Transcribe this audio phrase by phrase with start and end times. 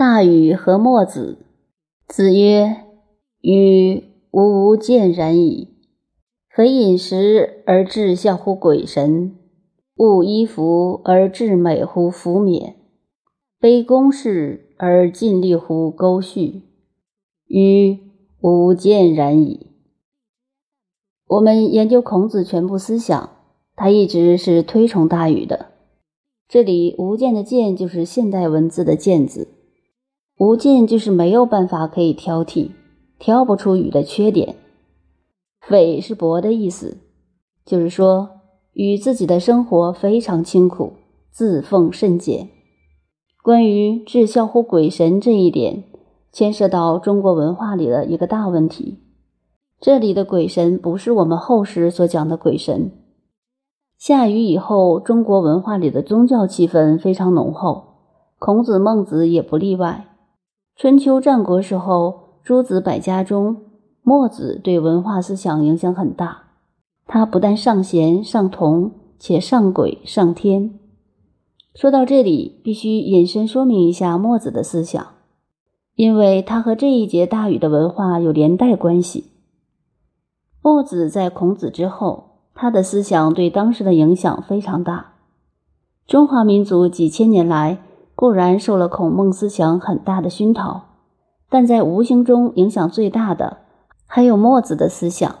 [0.00, 1.36] 大禹和墨子。
[2.08, 2.86] 子曰
[3.42, 5.76] ：“禹吾无见然矣。
[6.48, 9.36] 非饮食而致孝乎鬼神，
[9.96, 12.76] 勿衣服而致美乎服冕，
[13.60, 16.62] 卑公事而尽力乎沟绪。
[17.44, 17.98] 禹
[18.40, 19.66] 无见然矣。”
[21.28, 23.36] 我们研究孔子全部思想，
[23.76, 25.72] 他一直是推崇大禹的。
[26.48, 29.48] 这里“无见”的“见”就是现代文字的“见”字。
[30.40, 32.70] 无尽就是没有办法可以挑剔，
[33.18, 34.56] 挑不出雨的缺点。
[35.60, 36.96] 匪是薄的意思，
[37.66, 38.30] 就是说
[38.72, 40.94] 禹自己的生活非常清苦，
[41.30, 42.48] 自奉甚简。
[43.42, 45.84] 关于至孝乎鬼神这一点，
[46.32, 48.98] 牵涉到中国文化里的一个大问题。
[49.78, 52.90] 这里的鬼神不是我们后世所讲的鬼神。
[53.98, 57.84] 下雨以后，中国文化里的宗教气氛非常浓厚，
[58.38, 60.06] 孔子、孟子也不例外。
[60.80, 63.64] 春秋战国时候，诸子百家中，
[64.00, 66.44] 墨子对文化思想影响很大。
[67.06, 70.80] 他不但上贤上同，且上鬼上天。
[71.74, 75.06] 说到这里，必须引申说明一下墨子的思想，
[75.96, 79.32] 因为他和这一节大禹的文化有连带关系。
[80.62, 85.12] 墨子在孔子之后，他的思想对当时的影响非常大。
[86.06, 87.82] 中华民族几千年来。
[88.20, 90.82] 固然受了孔孟思想很大的熏陶，
[91.48, 93.56] 但在无形中影响最大的
[94.06, 95.36] 还有墨子的思想，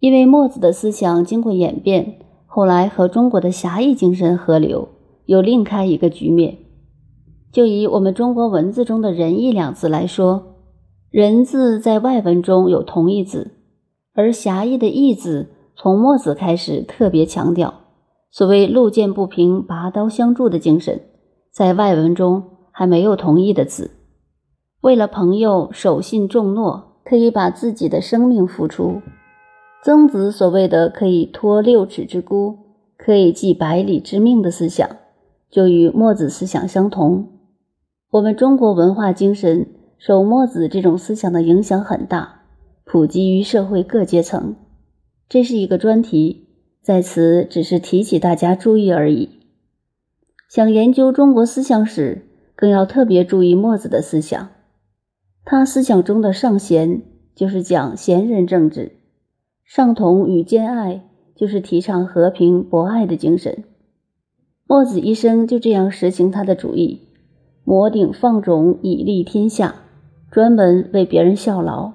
[0.00, 4.88] 因为墨子的思想经过演变，后来和中国的侠义精神合流，
[5.26, 6.58] 又另开一个局面。
[7.52, 10.56] 就以我们中国文字中的仁义两字来说，
[11.10, 13.52] 仁字在外文中有同义字，
[14.16, 17.74] 而侠义的义字从墨子开始特别强调，
[18.32, 21.00] 所谓路见不平拔刀相助的精神。
[21.52, 23.90] 在外文中还没有同义的字。
[24.80, 29.02] 为了朋友守信重诺，可以把自己的生命付出。
[29.84, 32.58] 曾子所谓的可以托六尺之孤，
[32.96, 34.88] 可以寄百里之命的思想，
[35.50, 37.28] 就与墨子思想相同。
[38.10, 39.66] 我们中国文化精神
[39.98, 42.42] 受墨子这种思想的影响很大，
[42.84, 44.56] 普及于社会各阶层。
[45.28, 46.48] 这是一个专题，
[46.82, 49.37] 在此只是提起大家注意而已。
[50.48, 52.22] 想研究中国思想史，
[52.56, 54.48] 更要特别注意墨子的思想。
[55.44, 57.02] 他思想中的尚贤
[57.34, 58.92] 就是讲贤人政治，
[59.66, 61.04] 尚同与兼爱
[61.36, 63.64] 就是提倡和平博爱的精神。
[64.66, 67.08] 墨子一生就这样实行他的主义：
[67.64, 69.74] 摩顶放踵以利天下，
[70.30, 71.92] 专门为别人效劳，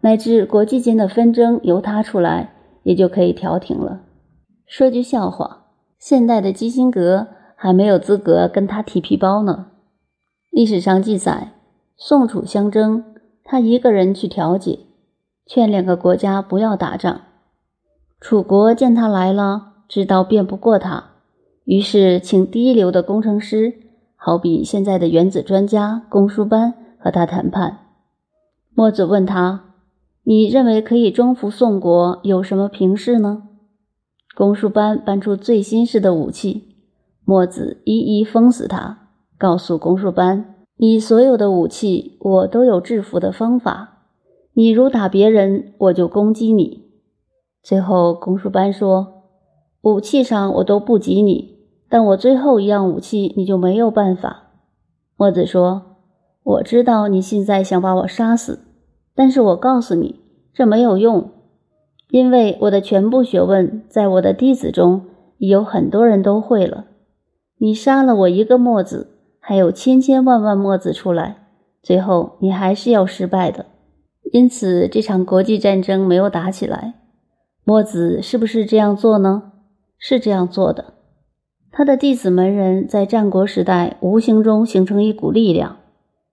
[0.00, 2.54] 乃至国际间的纷争由他出来，
[2.84, 4.00] 也就可以调停了。
[4.64, 5.66] 说句笑话，
[5.98, 7.28] 现代的基辛格。
[7.62, 9.66] 还没有资格跟他提皮包呢。
[10.50, 11.52] 历史上记载，
[11.96, 13.04] 宋楚相争，
[13.44, 14.80] 他一个人去调解，
[15.46, 17.20] 劝两个国家不要打仗。
[18.20, 21.10] 楚国见他来了，知道辩不过他，
[21.62, 23.74] 于是请第一流的工程师，
[24.16, 27.78] 好比现在的原子专家龚书班和他谈判。
[28.74, 29.66] 墨子问他
[30.26, 33.44] ：“你认为可以征服宋国，有什么凭事呢？”
[34.34, 36.71] 公输班搬出最新式的武器。
[37.24, 44.06] 墨子一一封死他，告诉公输班：“你所有的武器，我都有制服的方法。
[44.54, 46.90] 你如打别人，我就攻击你。”
[47.62, 49.22] 最后，公输班说
[49.82, 54.50] ：“武器上我都不及你，但我最后一样武器你就没有办法。”
[55.16, 55.82] 墨子说
[56.42, 58.58] ：“我知道你现在想把我杀死，
[59.14, 60.18] 但是我告诉你，
[60.52, 61.30] 这没有用，
[62.10, 65.02] 因为我的全部学问在我的弟子中
[65.38, 66.86] 已有很多人都会了。”
[67.62, 71.46] 你杀了我一个墨子，还有千千万万墨子出来，
[71.80, 73.66] 最后你还是要失败的。
[74.32, 76.94] 因此，这场国际战争没有打起来。
[77.62, 79.52] 墨子是不是这样做呢？
[79.96, 80.94] 是这样做的。
[81.70, 85.76] 他的弟子门人在战国时代无形中形成一股力量，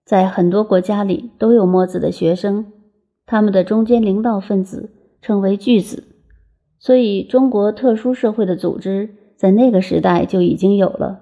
[0.04, 2.66] 在很多国家里都有墨子的学生，
[3.28, 4.90] 他们的中间领导分子
[5.22, 6.06] 称为巨子。
[6.80, 9.12] 所以，中国特殊社会的组织。
[9.40, 11.22] 在那个时代就已经有了，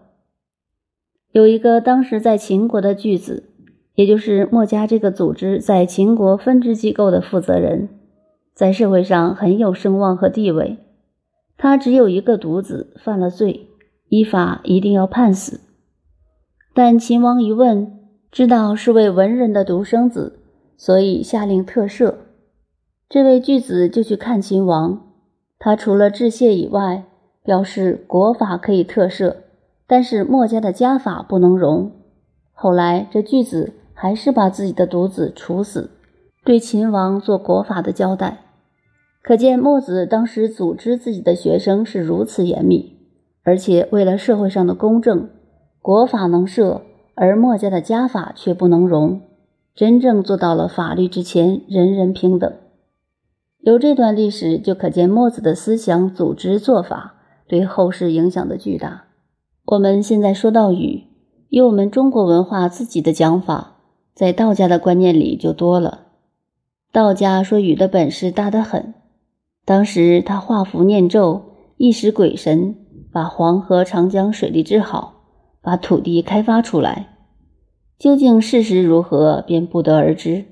[1.33, 3.51] 有一个当时在秦国的巨子，
[3.93, 7.89] 也就是墨家这个组织在秦国分支机构的负责人，
[8.55, 10.77] 在社会上很有声望和地位。
[11.57, 13.67] 他只有一个独子，犯了罪，
[14.09, 15.61] 依法一定要判死。
[16.73, 17.99] 但秦王一问，
[18.31, 20.39] 知道是位文人的独生子，
[20.75, 22.15] 所以下令特赦。
[23.07, 25.13] 这位巨子就去看秦王，
[25.59, 27.03] 他除了致谢以外。
[27.47, 29.37] 表示国法可以特赦，
[29.87, 31.93] 但是墨家的家法不能容。
[32.51, 35.91] 后来这巨子还是把自己的独子处死，
[36.43, 38.39] 对秦王做国法的交代。
[39.23, 42.97] 可见墨子当时组织自己的学生是如此严密，
[43.43, 45.29] 而且为了社会上的公正，
[45.81, 46.81] 国法能赦，
[47.15, 49.21] 而墨家的家法却不能容，
[49.73, 52.51] 真正做到了法律之前人人平等。
[53.61, 57.13] 由这段历史，就可见墨子的思想组织做法
[57.47, 59.05] 对后世影响的巨大。
[59.65, 61.03] 我们现在说到禹，
[61.49, 63.77] 以我们中国文化自己的讲法，
[64.13, 66.07] 在道家的观念里就多了。
[66.91, 68.93] 道家说禹的本事大得很。
[69.65, 71.41] 当时他画符念咒，
[71.75, 72.75] 一时鬼神，
[73.11, 75.23] 把黄河、长江水利治好，
[75.61, 77.17] 把土地开发出来。
[77.99, 80.45] 究竟事实如何，便不得而知。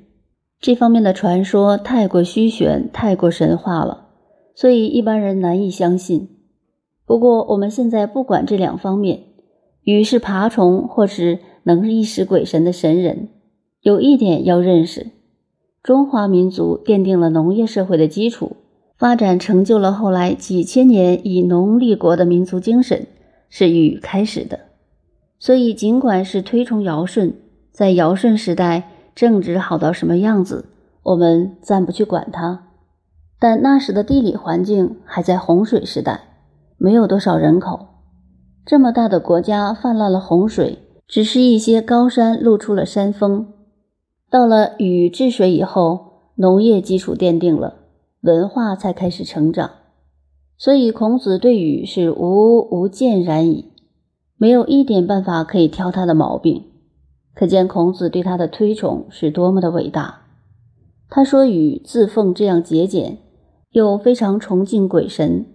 [0.59, 4.07] 这方面的传说太过虚玄，太过神话了，
[4.55, 6.29] 所以一般人难以相信。
[7.05, 9.23] 不过我们现在不管这两方面，
[9.83, 13.29] 禹是爬虫，或是能一时鬼神的神人，
[13.81, 15.11] 有一点要认识：
[15.83, 18.57] 中华民族奠定了农业社会的基础。
[18.97, 23.07] 发展成就了后来几千年以农立国的民族精神，
[23.49, 24.57] 是禹开始的。
[25.37, 27.33] 所以，尽管是推崇尧舜，
[27.73, 30.69] 在尧舜时代政治好到什么样子，
[31.03, 32.67] 我们暂不去管它。
[33.37, 36.34] 但那时的地理环境还在洪水时代，
[36.77, 37.87] 没有多少人口，
[38.65, 43.47] 这么大的国家泛滥了洪水，只是一些高山露出了山峰。
[44.29, 47.81] 到了禹治水以后，农业基础奠定了。
[48.21, 49.69] 文化才开始成长，
[50.57, 53.71] 所以孔子对禹是无无见然矣，
[54.35, 56.63] 没有一点办法可以挑他的毛病。
[57.35, 60.21] 可见孔子对他的推崇是多么的伟大。
[61.07, 63.19] 他说禹自奉这样节俭，
[63.69, 65.45] 又非常崇敬鬼神。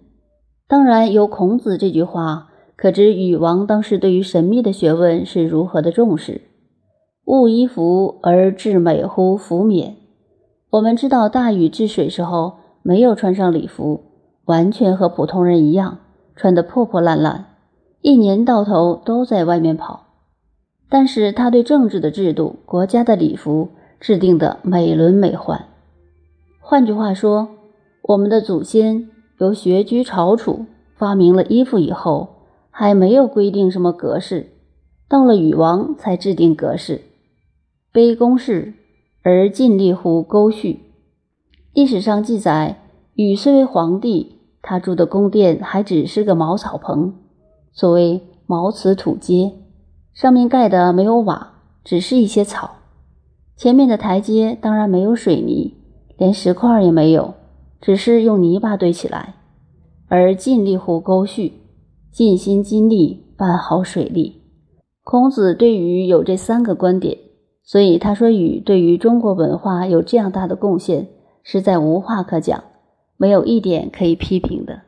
[0.71, 2.47] 当然，由孔子这句话
[2.77, 6.43] 可知禹王当时对于神秘的学问是如何的重视。
[7.25, 9.97] 勿衣服而至美乎服冕。
[10.69, 12.53] 我们知道大禹治水时候。
[12.83, 14.05] 没有穿上礼服，
[14.45, 15.99] 完全和普通人一样，
[16.35, 17.45] 穿得破破烂烂，
[18.01, 20.07] 一年到头都在外面跑。
[20.89, 23.69] 但是他对政治的制度、国家的礼服
[23.99, 25.65] 制定的美轮美奂。
[26.59, 27.49] 换句话说，
[28.01, 29.10] 我们的祖先
[29.41, 34.51] 由学居朝楚发明了衣服以后，还没有规定什么格式，
[35.09, 37.01] 到了禹王才制定格式，
[37.91, 38.75] 卑宫室
[39.23, 40.81] 而尽力乎沟序。
[41.73, 42.83] 历史上记载，
[43.15, 47.15] 禹虽为皇帝，他住的宫殿还只是个茅草棚，
[47.73, 49.53] 所谓茅茨土阶，
[50.13, 51.53] 上面盖的没有瓦，
[51.83, 52.75] 只是一些草。
[53.57, 55.73] 前面的台阶当然没有水泥，
[56.15, 57.33] 连石块也没有，
[57.81, 59.33] 只是用泥巴堆起来。
[60.07, 61.53] 而尽力乎沟序，
[62.11, 64.41] 尽心尽力办好水利。
[65.03, 67.17] 孔子对禹有这三个观点，
[67.63, 71.07] 所以他说禹对于中国文化有这样大的贡献。
[71.43, 72.63] 实在无话可讲，
[73.17, 74.81] 没有一点可以批评的。